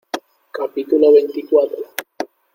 [0.57, 1.81] capítulo veinticuatro.